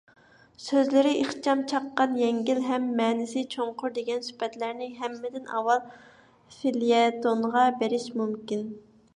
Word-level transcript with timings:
سۆزلىرى 0.67 1.09
ئىخچام، 1.23 1.59
چاققان، 1.71 2.15
يەڭگىل 2.21 2.61
ھەم 2.69 2.87
مەنىسى 3.01 3.43
چوڭقۇر 3.57 3.93
دېگەن 3.99 4.25
سۈپەتلەرنى 4.29 4.89
ھەممىدىن 5.03 5.47
ئاۋۋال 5.59 5.87
فېليەتونغا 6.57 7.69
بېرىش 7.85 8.13
مۇمكىن. 8.23 8.67